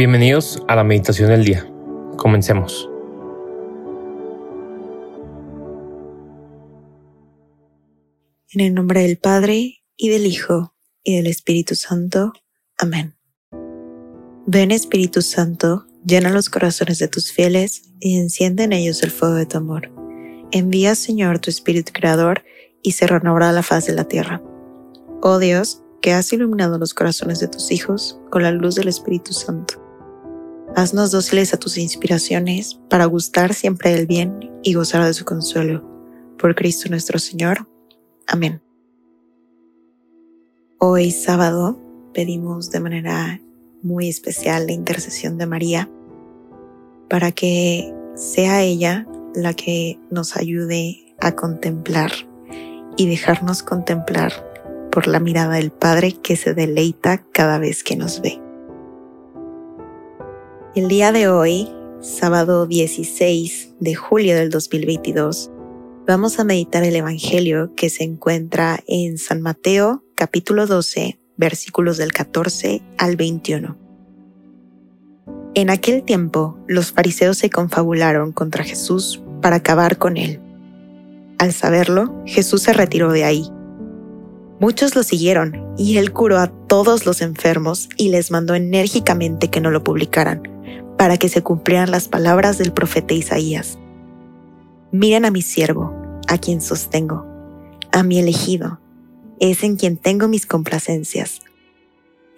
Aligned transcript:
Bienvenidos 0.00 0.62
a 0.66 0.76
la 0.76 0.82
meditación 0.82 1.28
del 1.28 1.44
día. 1.44 1.70
Comencemos. 2.16 2.88
En 8.54 8.60
el 8.62 8.72
nombre 8.72 9.02
del 9.02 9.18
Padre, 9.18 9.82
y 9.98 10.08
del 10.08 10.24
Hijo, 10.24 10.74
y 11.04 11.16
del 11.16 11.26
Espíritu 11.26 11.74
Santo. 11.74 12.32
Amén. 12.78 13.14
Ven 14.46 14.70
Espíritu 14.70 15.20
Santo, 15.20 15.84
llena 16.02 16.30
los 16.30 16.48
corazones 16.48 16.98
de 16.98 17.08
tus 17.08 17.30
fieles 17.30 17.82
y 18.00 18.18
enciende 18.18 18.62
en 18.62 18.72
ellos 18.72 19.02
el 19.02 19.10
fuego 19.10 19.34
de 19.34 19.44
tu 19.44 19.58
amor. 19.58 19.92
Envía, 20.50 20.94
Señor, 20.94 21.40
tu 21.40 21.50
Espíritu 21.50 21.92
Creador, 21.92 22.42
y 22.82 22.92
se 22.92 23.06
renovará 23.06 23.52
la 23.52 23.62
faz 23.62 23.84
de 23.84 23.92
la 23.92 24.04
tierra. 24.04 24.42
Oh 25.20 25.38
Dios, 25.38 25.82
que 26.00 26.14
has 26.14 26.32
iluminado 26.32 26.78
los 26.78 26.94
corazones 26.94 27.38
de 27.40 27.48
tus 27.48 27.70
hijos 27.70 28.18
con 28.30 28.42
la 28.42 28.50
luz 28.50 28.76
del 28.76 28.88
Espíritu 28.88 29.34
Santo 29.34 29.89
Haznos 30.76 31.10
dóciles 31.10 31.52
a 31.52 31.58
tus 31.58 31.76
inspiraciones 31.78 32.80
para 32.88 33.04
gustar 33.04 33.54
siempre 33.54 33.90
del 33.90 34.06
bien 34.06 34.50
y 34.62 34.74
gozar 34.74 35.04
de 35.04 35.12
su 35.12 35.24
consuelo. 35.24 35.84
Por 36.38 36.54
Cristo 36.54 36.88
nuestro 36.88 37.18
Señor. 37.18 37.68
Amén. 38.26 38.62
Hoy 40.78 41.10
sábado 41.10 41.78
pedimos 42.14 42.70
de 42.70 42.80
manera 42.80 43.40
muy 43.82 44.08
especial 44.08 44.66
la 44.66 44.72
intercesión 44.72 45.38
de 45.38 45.46
María 45.46 45.90
para 47.08 47.32
que 47.32 47.92
sea 48.14 48.62
ella 48.62 49.06
la 49.34 49.54
que 49.54 49.98
nos 50.10 50.36
ayude 50.36 51.14
a 51.20 51.32
contemplar 51.32 52.12
y 52.96 53.08
dejarnos 53.08 53.62
contemplar 53.62 54.32
por 54.90 55.08
la 55.08 55.20
mirada 55.20 55.56
del 55.56 55.72
Padre 55.72 56.12
que 56.12 56.36
se 56.36 56.54
deleita 56.54 57.24
cada 57.32 57.58
vez 57.58 57.82
que 57.82 57.96
nos 57.96 58.20
ve. 58.20 58.40
El 60.76 60.86
día 60.86 61.10
de 61.10 61.26
hoy, 61.26 61.68
sábado 62.00 62.64
16 62.64 63.74
de 63.80 63.94
julio 63.96 64.36
del 64.36 64.50
2022, 64.50 65.50
vamos 66.06 66.38
a 66.38 66.44
meditar 66.44 66.84
el 66.84 66.94
Evangelio 66.94 67.74
que 67.74 67.90
se 67.90 68.04
encuentra 68.04 68.78
en 68.86 69.18
San 69.18 69.42
Mateo 69.42 70.04
capítulo 70.14 70.68
12, 70.68 71.18
versículos 71.36 71.96
del 71.96 72.12
14 72.12 72.82
al 72.98 73.16
21. 73.16 73.76
En 75.54 75.70
aquel 75.70 76.04
tiempo, 76.04 76.56
los 76.68 76.92
fariseos 76.92 77.36
se 77.36 77.50
confabularon 77.50 78.30
contra 78.30 78.62
Jesús 78.62 79.20
para 79.42 79.56
acabar 79.56 79.98
con 79.98 80.16
él. 80.16 80.38
Al 81.40 81.52
saberlo, 81.52 82.22
Jesús 82.26 82.62
se 82.62 82.72
retiró 82.72 83.10
de 83.10 83.24
ahí. 83.24 83.44
Muchos 84.60 84.94
lo 84.94 85.02
siguieron 85.02 85.74
y 85.76 85.96
él 85.96 86.12
curó 86.12 86.38
a 86.38 86.46
todos 86.46 87.06
los 87.06 87.22
enfermos 87.22 87.88
y 87.96 88.10
les 88.10 88.30
mandó 88.30 88.54
enérgicamente 88.54 89.48
que 89.48 89.60
no 89.60 89.72
lo 89.72 89.82
publicaran 89.82 90.59
para 91.00 91.16
que 91.16 91.30
se 91.30 91.42
cumplieran 91.42 91.90
las 91.90 92.08
palabras 92.08 92.58
del 92.58 92.74
profeta 92.74 93.14
Isaías. 93.14 93.78
Miren 94.92 95.24
a 95.24 95.30
mi 95.30 95.40
siervo, 95.40 95.94
a 96.28 96.36
quien 96.36 96.60
sostengo, 96.60 97.24
a 97.90 98.02
mi 98.02 98.18
elegido, 98.18 98.80
es 99.38 99.64
en 99.64 99.76
quien 99.76 99.96
tengo 99.96 100.28
mis 100.28 100.44
complacencias. 100.44 101.40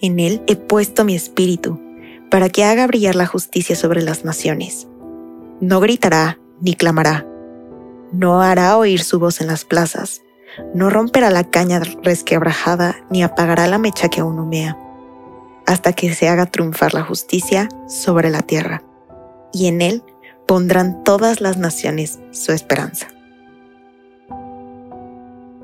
En 0.01 0.21
él 0.21 0.45
he 0.47 0.55
puesto 0.55 1.05
mi 1.05 1.17
espíritu, 1.17 1.81
para 2.31 2.51
que 2.51 2.63
haga 2.63 2.87
brillar 2.87 3.17
la 3.17 3.27
justicia 3.27 3.75
sobre 3.75 4.01
las 4.01 4.25
naciones. 4.25 4.87
No 5.61 5.81
gritará 5.81 6.39
ni 6.61 6.75
clamará, 6.75 7.27
no 8.13 8.43
hará 8.43 8.77
oír 8.77 9.03
su 9.03 9.19
voz 9.19 9.41
en 9.41 9.49
las 9.49 9.65
plazas, 9.65 10.23
no 10.73 10.89
romperá 10.89 11.31
la 11.31 11.51
caña 11.51 11.81
resquebrajada 11.81 13.05
ni 13.11 13.25
apagará 13.25 13.67
la 13.67 13.79
mecha 13.79 14.09
que 14.09 14.21
aún 14.21 14.39
humea 14.39 14.79
hasta 15.67 15.93
que 15.93 16.15
se 16.15 16.29
haga 16.29 16.47
triunfar 16.47 16.95
la 16.95 17.03
justicia 17.03 17.69
sobre 17.89 18.31
la 18.31 18.43
tierra, 18.43 18.83
y 19.53 19.67
en 19.67 19.83
él 19.83 20.03
pondrán 20.47 21.05
todas 21.05 21.41
las 21.41 21.57
naciones 21.57 22.19
su 22.31 22.53
esperanza. 22.53 23.09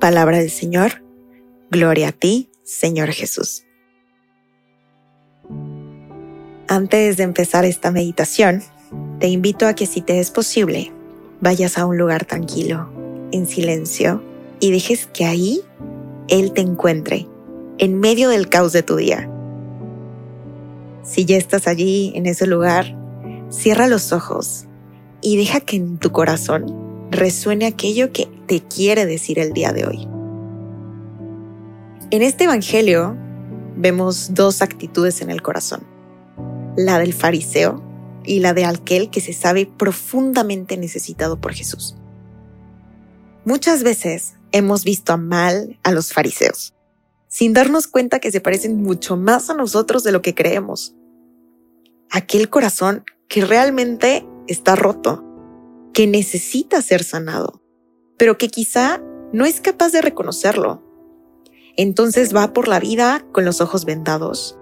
Palabra 0.00 0.38
del 0.38 0.50
Señor, 0.50 1.02
gloria 1.70 2.08
a 2.08 2.12
ti, 2.12 2.50
Señor 2.62 3.10
Jesús. 3.10 3.64
Antes 6.68 7.16
de 7.16 7.22
empezar 7.22 7.64
esta 7.64 7.90
meditación, 7.90 8.62
te 9.18 9.28
invito 9.28 9.66
a 9.66 9.74
que 9.74 9.86
si 9.86 10.02
te 10.02 10.20
es 10.20 10.30
posible, 10.30 10.92
vayas 11.40 11.78
a 11.78 11.86
un 11.86 11.96
lugar 11.98 12.24
tranquilo, 12.24 12.90
en 13.32 13.46
silencio, 13.46 14.22
y 14.60 14.70
dejes 14.70 15.06
que 15.06 15.24
ahí 15.24 15.62
Él 16.28 16.52
te 16.52 16.60
encuentre, 16.60 17.26
en 17.78 17.98
medio 17.98 18.28
del 18.28 18.48
caos 18.48 18.72
de 18.72 18.82
tu 18.82 18.96
día 18.96 19.28
si 21.08 21.24
ya 21.24 21.38
estás 21.38 21.66
allí, 21.66 22.12
en 22.14 22.26
ese 22.26 22.46
lugar, 22.46 22.94
cierra 23.48 23.88
los 23.88 24.12
ojos 24.12 24.66
y 25.22 25.38
deja 25.38 25.60
que 25.60 25.76
en 25.76 25.96
tu 25.96 26.12
corazón 26.12 27.08
resuene 27.10 27.64
aquello 27.64 28.12
que 28.12 28.28
te 28.46 28.60
quiere 28.60 29.06
decir 29.06 29.38
el 29.38 29.54
día 29.54 29.72
de 29.72 29.86
hoy. 29.86 30.06
En 32.10 32.20
este 32.20 32.44
Evangelio 32.44 33.16
vemos 33.74 34.34
dos 34.34 34.60
actitudes 34.60 35.22
en 35.22 35.30
el 35.30 35.40
corazón, 35.40 35.82
la 36.76 36.98
del 36.98 37.14
fariseo 37.14 37.82
y 38.24 38.40
la 38.40 38.52
de 38.52 38.66
aquel 38.66 39.08
que 39.08 39.22
se 39.22 39.32
sabe 39.32 39.64
profundamente 39.64 40.76
necesitado 40.76 41.40
por 41.40 41.54
Jesús. 41.54 41.96
Muchas 43.46 43.82
veces 43.82 44.34
hemos 44.52 44.84
visto 44.84 45.14
a 45.14 45.16
mal 45.16 45.78
a 45.84 45.90
los 45.90 46.12
fariseos, 46.12 46.74
sin 47.28 47.54
darnos 47.54 47.86
cuenta 47.86 48.20
que 48.20 48.30
se 48.30 48.42
parecen 48.42 48.82
mucho 48.82 49.16
más 49.16 49.48
a 49.48 49.54
nosotros 49.54 50.04
de 50.04 50.12
lo 50.12 50.20
que 50.20 50.34
creemos 50.34 50.94
aquel 52.10 52.48
corazón 52.48 53.04
que 53.28 53.44
realmente 53.44 54.26
está 54.46 54.76
roto, 54.76 55.24
que 55.92 56.06
necesita 56.06 56.82
ser 56.82 57.04
sanado, 57.04 57.62
pero 58.16 58.38
que 58.38 58.48
quizá 58.48 59.02
no 59.32 59.44
es 59.44 59.60
capaz 59.60 59.92
de 59.92 60.02
reconocerlo. 60.02 60.82
Entonces 61.76 62.34
va 62.34 62.52
por 62.52 62.68
la 62.68 62.80
vida 62.80 63.24
con 63.32 63.44
los 63.44 63.60
ojos 63.60 63.84
vendados 63.84 64.58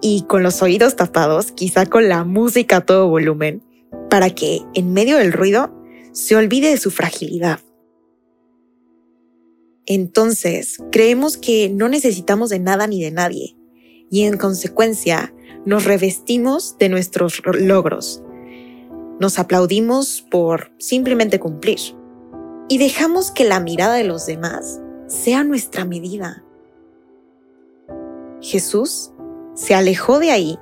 y 0.00 0.22
con 0.22 0.42
los 0.42 0.62
oídos 0.62 0.96
tapados, 0.96 1.52
quizá 1.52 1.86
con 1.86 2.08
la 2.08 2.24
música 2.24 2.78
a 2.78 2.86
todo 2.86 3.08
volumen, 3.08 3.62
para 4.10 4.30
que 4.30 4.60
en 4.74 4.92
medio 4.92 5.18
del 5.18 5.32
ruido 5.32 5.74
se 6.12 6.36
olvide 6.36 6.70
de 6.70 6.76
su 6.76 6.90
fragilidad. 6.90 7.60
Entonces, 9.86 10.78
creemos 10.92 11.36
que 11.36 11.70
no 11.70 11.88
necesitamos 11.88 12.50
de 12.50 12.58
nada 12.58 12.86
ni 12.86 13.02
de 13.02 13.10
nadie, 13.10 13.56
y 14.10 14.22
en 14.24 14.36
consecuencia 14.36 15.32
nos 15.64 15.84
revestimos 15.84 16.76
de 16.78 16.88
nuestros 16.88 17.42
logros, 17.44 18.22
nos 19.20 19.38
aplaudimos 19.38 20.24
por 20.30 20.72
simplemente 20.78 21.40
cumplir 21.40 21.78
y 22.68 22.78
dejamos 22.78 23.30
que 23.30 23.44
la 23.44 23.60
mirada 23.60 23.94
de 23.94 24.04
los 24.04 24.26
demás 24.26 24.80
sea 25.06 25.44
nuestra 25.44 25.84
medida. 25.84 26.44
Jesús 28.40 29.12
se 29.54 29.74
alejó 29.74 30.18
de 30.20 30.30
ahí 30.30 30.58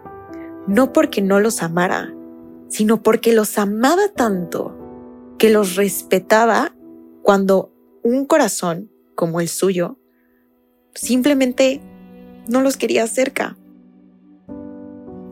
no 0.66 0.92
porque 0.92 1.22
no 1.22 1.40
los 1.40 1.62
amara, 1.62 2.14
sino 2.68 3.02
porque 3.02 3.32
los 3.32 3.58
amaba 3.58 4.08
tanto 4.14 4.76
que 5.38 5.50
los 5.50 5.76
respetaba 5.76 6.74
cuando 7.22 7.72
un 8.02 8.24
corazón 8.24 8.90
como 9.14 9.40
el 9.40 9.48
suyo 9.48 9.98
simplemente 10.94 11.80
no 12.48 12.62
los 12.62 12.76
quería 12.76 13.06
cerca. 13.06 13.56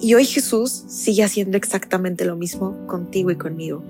Y 0.01 0.15
hoy 0.15 0.25
Jesús 0.25 0.85
sigue 0.89 1.25
haciendo 1.25 1.57
exactamente 1.57 2.25
lo 2.25 2.37
mismo 2.37 2.87
contigo 2.87 3.31
y 3.31 3.37
conmigo. 3.37 3.83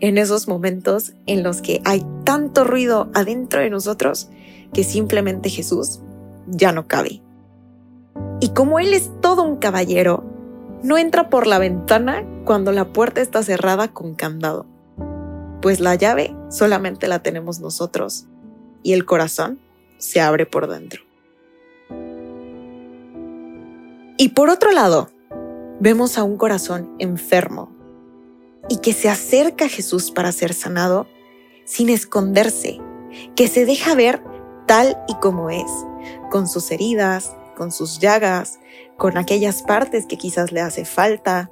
En 0.00 0.18
esos 0.18 0.48
momentos 0.48 1.12
en 1.26 1.42
los 1.42 1.62
que 1.62 1.80
hay 1.84 2.04
tanto 2.24 2.64
ruido 2.64 3.10
adentro 3.14 3.60
de 3.60 3.70
nosotros 3.70 4.28
que 4.72 4.84
simplemente 4.84 5.48
Jesús 5.48 6.00
ya 6.46 6.72
no 6.72 6.86
cabe. 6.86 7.22
Y 8.40 8.50
como 8.50 8.78
Él 8.78 8.92
es 8.92 9.10
todo 9.20 9.42
un 9.42 9.56
caballero, 9.56 10.24
no 10.82 10.98
entra 10.98 11.30
por 11.30 11.46
la 11.46 11.58
ventana 11.58 12.26
cuando 12.44 12.70
la 12.72 12.92
puerta 12.92 13.22
está 13.22 13.42
cerrada 13.42 13.88
con 13.88 14.14
candado, 14.14 14.66
pues 15.62 15.80
la 15.80 15.94
llave 15.94 16.36
solamente 16.50 17.08
la 17.08 17.20
tenemos 17.20 17.60
nosotros 17.60 18.26
y 18.82 18.92
el 18.92 19.06
corazón 19.06 19.58
se 19.96 20.20
abre 20.20 20.44
por 20.44 20.68
dentro. 20.68 21.02
Y 24.16 24.28
por 24.30 24.48
otro 24.48 24.70
lado, 24.70 25.10
vemos 25.80 26.18
a 26.18 26.22
un 26.22 26.36
corazón 26.36 26.94
enfermo 26.98 27.72
y 28.68 28.78
que 28.78 28.92
se 28.92 29.08
acerca 29.08 29.64
a 29.64 29.68
Jesús 29.68 30.10
para 30.10 30.30
ser 30.30 30.54
sanado 30.54 31.08
sin 31.64 31.88
esconderse, 31.88 32.80
que 33.34 33.48
se 33.48 33.66
deja 33.66 33.94
ver 33.94 34.22
tal 34.66 34.96
y 35.08 35.14
como 35.14 35.50
es, 35.50 35.70
con 36.30 36.46
sus 36.46 36.70
heridas, 36.70 37.34
con 37.56 37.72
sus 37.72 37.98
llagas, 37.98 38.60
con 38.96 39.16
aquellas 39.16 39.62
partes 39.62 40.06
que 40.06 40.16
quizás 40.16 40.52
le 40.52 40.60
hace 40.60 40.84
falta, 40.84 41.50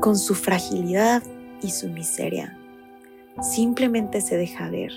con 0.00 0.18
su 0.18 0.34
fragilidad 0.34 1.22
y 1.62 1.70
su 1.70 1.88
miseria. 1.88 2.58
Simplemente 3.40 4.20
se 4.20 4.36
deja 4.36 4.68
ver, 4.68 4.92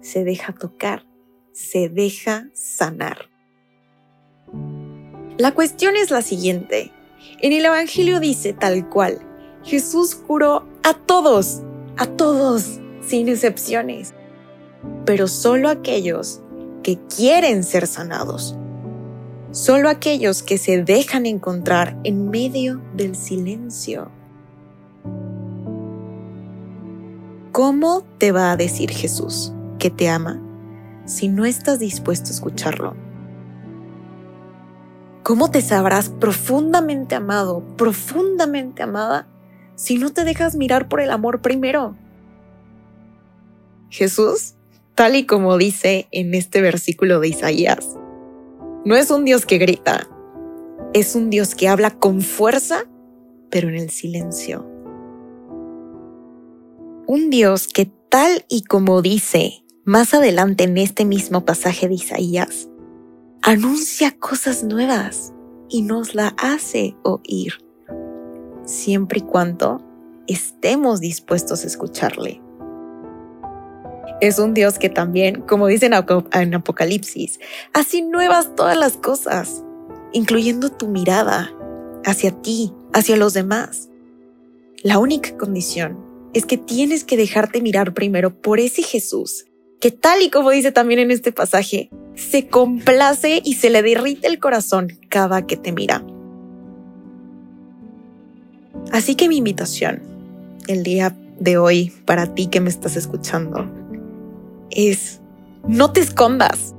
se 0.00 0.24
deja 0.24 0.52
tocar, 0.52 1.06
se 1.52 1.88
deja 1.88 2.48
sanar. 2.52 3.30
La 5.38 5.52
cuestión 5.52 5.96
es 5.96 6.10
la 6.10 6.22
siguiente. 6.22 6.92
En 7.42 7.52
el 7.52 7.66
Evangelio 7.66 8.20
dice 8.20 8.54
tal 8.54 8.88
cual, 8.88 9.20
Jesús 9.62 10.14
curó 10.14 10.66
a 10.82 10.94
todos, 10.94 11.60
a 11.98 12.06
todos, 12.06 12.80
sin 13.06 13.28
excepciones, 13.28 14.14
pero 15.04 15.28
solo 15.28 15.68
aquellos 15.68 16.40
que 16.82 16.98
quieren 17.14 17.64
ser 17.64 17.86
sanados, 17.86 18.56
solo 19.50 19.90
aquellos 19.90 20.42
que 20.42 20.56
se 20.56 20.82
dejan 20.82 21.26
encontrar 21.26 21.98
en 22.04 22.30
medio 22.30 22.80
del 22.94 23.14
silencio. 23.14 24.10
¿Cómo 27.52 28.04
te 28.16 28.32
va 28.32 28.52
a 28.52 28.56
decir 28.56 28.90
Jesús 28.90 29.52
que 29.78 29.90
te 29.90 30.08
ama 30.08 30.40
si 31.04 31.28
no 31.28 31.44
estás 31.44 31.78
dispuesto 31.78 32.28
a 32.28 32.32
escucharlo? 32.32 33.05
¿Cómo 35.26 35.50
te 35.50 35.60
sabrás 35.60 36.08
profundamente 36.08 37.16
amado, 37.16 37.64
profundamente 37.76 38.84
amada, 38.84 39.26
si 39.74 39.98
no 39.98 40.12
te 40.12 40.22
dejas 40.22 40.54
mirar 40.54 40.88
por 40.88 41.00
el 41.00 41.10
amor 41.10 41.42
primero? 41.42 41.96
Jesús, 43.90 44.54
tal 44.94 45.16
y 45.16 45.26
como 45.26 45.58
dice 45.58 46.06
en 46.12 46.32
este 46.32 46.60
versículo 46.60 47.18
de 47.18 47.26
Isaías, 47.26 47.96
no 48.84 48.94
es 48.94 49.10
un 49.10 49.24
Dios 49.24 49.46
que 49.46 49.58
grita, 49.58 50.08
es 50.94 51.16
un 51.16 51.28
Dios 51.28 51.56
que 51.56 51.66
habla 51.66 51.90
con 51.90 52.20
fuerza, 52.20 52.84
pero 53.50 53.68
en 53.68 53.74
el 53.74 53.90
silencio 53.90 54.64
un 57.08 57.30
Dios 57.30 57.66
que 57.66 57.86
tal 58.08 58.44
y 58.48 58.62
como 58.62 59.02
dice 59.02 59.64
más 59.84 60.14
adelante 60.14 60.64
en 60.64 60.78
este 60.78 61.04
mismo 61.04 61.44
pasaje 61.44 61.88
de 61.88 61.94
Isaías, 61.94 62.68
anuncia 63.46 64.10
cosas 64.10 64.64
nuevas 64.64 65.32
y 65.68 65.82
nos 65.82 66.16
la 66.16 66.34
hace 66.36 66.96
oír, 67.04 67.52
siempre 68.64 69.20
y 69.20 69.22
cuando 69.22 69.80
estemos 70.26 70.98
dispuestos 70.98 71.62
a 71.62 71.68
escucharle. 71.68 72.42
Es 74.20 74.40
un 74.40 74.52
Dios 74.52 74.80
que 74.80 74.88
también, 74.88 75.42
como 75.42 75.68
dicen 75.68 75.92
en 76.32 76.54
Apocalipsis, 76.56 77.38
hace 77.72 78.02
nuevas 78.02 78.56
todas 78.56 78.76
las 78.76 78.96
cosas, 78.96 79.62
incluyendo 80.12 80.72
tu 80.72 80.88
mirada 80.88 81.52
hacia 82.04 82.32
ti, 82.32 82.72
hacia 82.94 83.16
los 83.16 83.32
demás. 83.32 83.90
La 84.82 84.98
única 84.98 85.36
condición 85.36 86.04
es 86.34 86.46
que 86.46 86.58
tienes 86.58 87.04
que 87.04 87.16
dejarte 87.16 87.60
mirar 87.60 87.94
primero 87.94 88.40
por 88.40 88.58
ese 88.58 88.82
Jesús, 88.82 89.46
que 89.80 89.92
tal 89.92 90.20
y 90.22 90.30
como 90.30 90.50
dice 90.50 90.72
también 90.72 90.98
en 90.98 91.12
este 91.12 91.30
pasaje, 91.30 91.90
se 92.16 92.48
complace 92.48 93.40
y 93.44 93.54
se 93.54 93.70
le 93.70 93.82
derrite 93.82 94.26
el 94.26 94.40
corazón 94.40 94.98
cada 95.08 95.46
que 95.46 95.56
te 95.56 95.70
mira. 95.70 96.02
Así 98.90 99.14
que 99.14 99.28
mi 99.28 99.36
invitación 99.36 100.02
el 100.66 100.82
día 100.82 101.14
de 101.38 101.58
hoy 101.58 101.92
para 102.04 102.34
ti 102.34 102.48
que 102.48 102.60
me 102.60 102.70
estás 102.70 102.96
escuchando 102.96 103.70
es 104.70 105.20
no 105.68 105.92
te 105.92 106.00
escondas. 106.00 106.74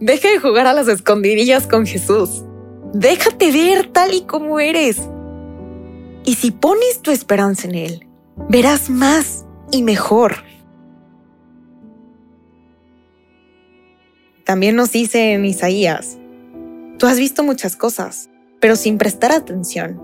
Deja 0.00 0.28
de 0.28 0.38
jugar 0.38 0.66
a 0.66 0.72
las 0.72 0.88
escondidillas 0.88 1.66
con 1.66 1.86
Jesús. 1.86 2.44
Déjate 2.92 3.52
ver 3.52 3.88
tal 3.92 4.14
y 4.14 4.22
como 4.22 4.60
eres. 4.60 5.00
Y 6.24 6.34
si 6.36 6.50
pones 6.50 7.00
tu 7.02 7.10
esperanza 7.10 7.68
en 7.68 7.74
Él, 7.74 8.06
verás 8.48 8.88
más 8.88 9.44
y 9.70 9.82
mejor. 9.82 10.36
También 14.44 14.76
nos 14.76 14.92
dice 14.92 15.32
en 15.32 15.44
Isaías, 15.44 16.18
tú 16.98 17.06
has 17.06 17.18
visto 17.18 17.42
muchas 17.42 17.76
cosas, 17.76 18.28
pero 18.60 18.76
sin 18.76 18.98
prestar 18.98 19.32
atención. 19.32 20.00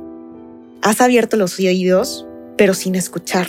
Has 0.82 1.00
abierto 1.00 1.36
los 1.36 1.58
oídos, 1.58 2.26
pero 2.56 2.74
sin 2.74 2.94
escuchar. 2.94 3.46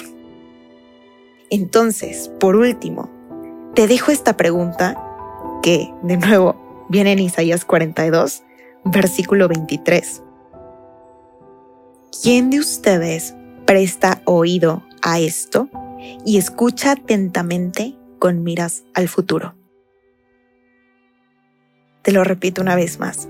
Entonces, 1.49 2.29
por 2.39 2.55
último, 2.55 3.09
te 3.75 3.87
dejo 3.87 4.11
esta 4.11 4.35
pregunta 4.37 5.01
que, 5.63 5.89
de 6.03 6.17
nuevo, 6.17 6.87
viene 6.89 7.13
en 7.13 7.19
Isaías 7.19 7.65
42, 7.65 8.43
versículo 8.85 9.47
23. 9.47 10.23
¿Quién 12.21 12.49
de 12.49 12.59
ustedes 12.59 13.33
Presta 13.71 14.21
oído 14.25 14.83
a 15.01 15.19
esto 15.19 15.69
y 16.25 16.37
escucha 16.37 16.91
atentamente 16.91 17.95
con 18.19 18.43
miras 18.43 18.83
al 18.93 19.07
futuro. 19.07 19.55
Te 22.01 22.11
lo 22.11 22.23
repito 22.23 22.61
una 22.61 22.75
vez 22.75 22.99
más. 22.99 23.27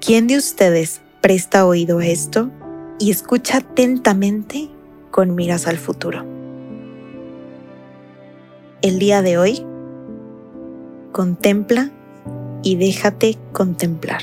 ¿Quién 0.00 0.26
de 0.26 0.38
ustedes 0.38 1.02
presta 1.20 1.66
oído 1.66 1.98
a 1.98 2.06
esto 2.06 2.50
y 2.98 3.10
escucha 3.10 3.58
atentamente 3.58 4.70
con 5.10 5.34
miras 5.34 5.66
al 5.66 5.76
futuro? 5.76 6.24
El 8.80 8.98
día 8.98 9.20
de 9.20 9.36
hoy, 9.36 9.66
contempla 11.12 11.90
y 12.62 12.76
déjate 12.76 13.36
contemplar. 13.52 14.22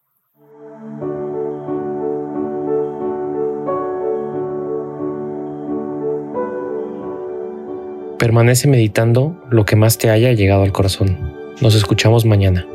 Permanece 8.21 8.67
meditando 8.67 9.35
lo 9.49 9.65
que 9.65 9.75
más 9.75 9.97
te 9.97 10.11
haya 10.11 10.31
llegado 10.31 10.61
al 10.61 10.71
corazón. 10.71 11.17
Nos 11.59 11.73
escuchamos 11.73 12.23
mañana. 12.23 12.67